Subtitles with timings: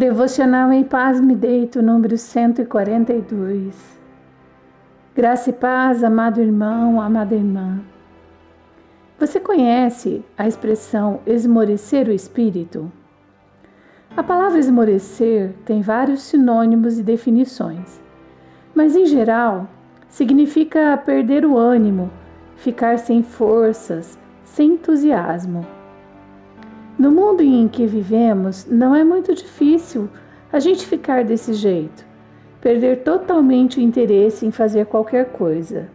[0.00, 3.98] Devocional em Paz Me Deito, número 142.
[5.14, 7.80] Graça e paz, amado irmão, amada irmã.
[9.18, 12.90] Você conhece a expressão esmorecer o espírito?
[14.16, 18.00] A palavra esmorecer tem vários sinônimos e definições,
[18.74, 19.68] mas em geral
[20.08, 22.10] significa perder o ânimo,
[22.56, 25.79] ficar sem forças, sem entusiasmo.
[27.00, 30.06] No mundo em que vivemos, não é muito difícil
[30.52, 32.04] a gente ficar desse jeito,
[32.60, 35.88] perder totalmente o interesse em fazer qualquer coisa.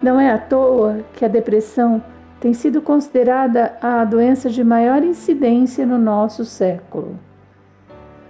[0.00, 2.00] Não é à toa que a depressão
[2.38, 7.18] tem sido considerada a doença de maior incidência no nosso século.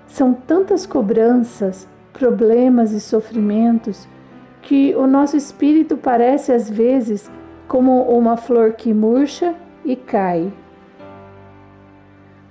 [0.06, 4.08] São tantas cobranças, problemas e sofrimentos
[4.62, 7.30] que o nosso espírito parece às vezes
[7.68, 10.50] como uma flor que murcha e cai.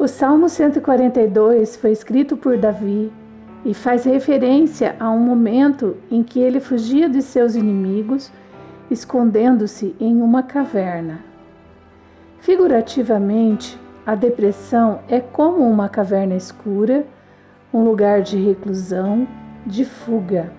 [0.01, 3.13] O Salmo 142 foi escrito por Davi
[3.63, 8.31] e faz referência a um momento em que ele fugia de seus inimigos,
[8.89, 11.19] escondendo-se em uma caverna.
[12.39, 17.05] Figurativamente, a depressão é como uma caverna escura,
[17.71, 19.27] um lugar de reclusão,
[19.67, 20.51] de fuga.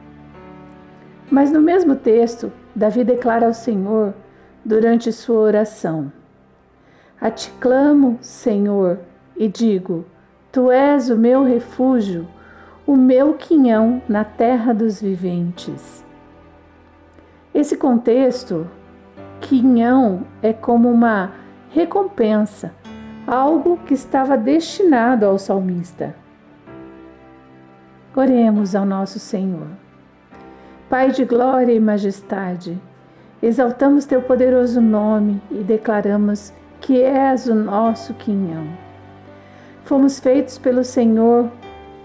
[1.29, 4.15] Mas no mesmo texto, Davi declara ao Senhor
[4.65, 6.13] durante sua oração:
[7.21, 9.01] A ti clamo, Senhor,
[9.37, 10.05] e digo:
[10.51, 12.27] Tu és o meu refúgio,
[12.87, 16.05] o meu quinhão na terra dos viventes.
[17.55, 18.67] Esse contexto,
[19.41, 21.33] quinhão é como uma
[21.71, 22.73] recompensa,
[23.27, 26.15] algo que estava destinado ao salmista.
[28.15, 29.69] Oremos ao nosso Senhor.
[30.89, 32.79] Pai de glória e majestade,
[33.43, 38.82] exaltamos teu poderoso nome e declaramos que és o nosso quinhão.
[39.85, 41.51] Fomos feitos pelo Senhor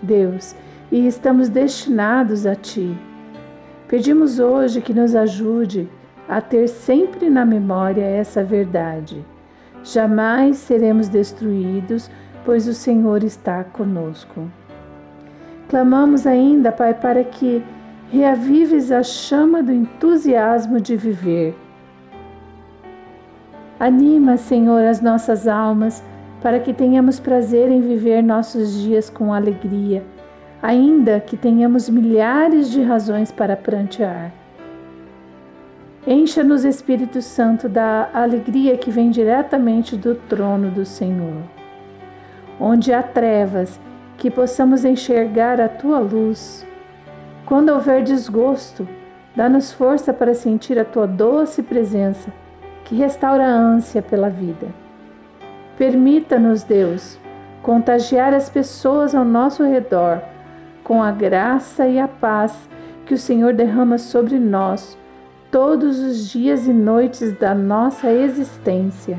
[0.01, 0.55] Deus
[0.91, 2.97] e estamos destinados a Ti.
[3.88, 5.87] Pedimos hoje que nos ajude
[6.27, 9.23] a ter sempre na memória essa verdade.
[9.83, 12.09] Jamais seremos destruídos,
[12.43, 14.49] pois o Senhor está conosco.
[15.69, 17.63] Clamamos ainda, Pai, para que
[18.11, 21.55] reavives a chama do entusiasmo de viver.
[23.79, 26.03] Anima, Senhor, as nossas almas
[26.41, 30.03] para que tenhamos prazer em viver nossos dias com alegria,
[30.61, 34.31] ainda que tenhamos milhares de razões para prantear.
[36.05, 41.43] Encha-nos, Espírito Santo, da alegria que vem diretamente do trono do Senhor.
[42.59, 43.79] Onde há trevas,
[44.17, 46.65] que possamos enxergar a tua luz.
[47.45, 48.87] Quando houver desgosto,
[49.35, 52.31] dá-nos força para sentir a tua doce presença,
[52.83, 54.86] que restaura a ânsia pela vida.
[55.77, 57.19] Permita-nos, Deus,
[57.61, 60.21] contagiar as pessoas ao nosso redor
[60.83, 62.67] com a graça e a paz
[63.05, 64.97] que o Senhor derrama sobre nós
[65.51, 69.17] todos os dias e noites da nossa existência.